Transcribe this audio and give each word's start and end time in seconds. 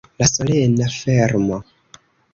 La 0.21 0.27
solena 0.29 0.87
fermo. 0.95 1.61